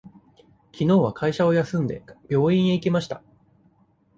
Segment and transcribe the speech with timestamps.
[0.71, 3.21] きのうは会社を休んで、病院へ行きました。